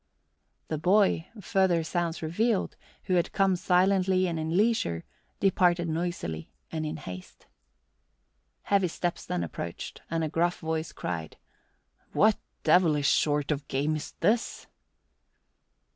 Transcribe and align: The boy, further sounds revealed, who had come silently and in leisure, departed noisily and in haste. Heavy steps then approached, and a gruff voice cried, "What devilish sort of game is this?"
The 0.69 0.79
boy, 0.79 1.27
further 1.39 1.83
sounds 1.83 2.23
revealed, 2.23 2.75
who 3.03 3.13
had 3.13 3.31
come 3.33 3.55
silently 3.55 4.25
and 4.25 4.39
in 4.39 4.57
leisure, 4.57 5.03
departed 5.39 5.87
noisily 5.87 6.49
and 6.71 6.87
in 6.87 6.97
haste. 6.97 7.45
Heavy 8.63 8.87
steps 8.87 9.27
then 9.27 9.43
approached, 9.43 10.01
and 10.09 10.23
a 10.23 10.27
gruff 10.27 10.57
voice 10.57 10.91
cried, 10.91 11.37
"What 12.13 12.37
devilish 12.63 13.09
sort 13.11 13.51
of 13.51 13.67
game 13.67 13.95
is 13.95 14.13
this?" 14.21 14.65